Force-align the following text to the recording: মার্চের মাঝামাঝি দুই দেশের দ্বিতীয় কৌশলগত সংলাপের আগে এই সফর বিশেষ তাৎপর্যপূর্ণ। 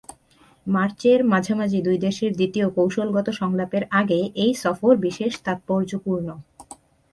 মার্চের 0.67 1.19
মাঝামাঝি 1.23 1.79
দুই 1.81 1.97
দেশের 1.97 2.31
দ্বিতীয় 2.33 2.67
কৌশলগত 2.69 3.27
সংলাপের 3.31 3.83
আগে 3.91 4.19
এই 4.35 4.51
সফর 4.55 4.93
বিশেষ 4.97 5.31
তাৎপর্যপূর্ণ। 5.45 6.27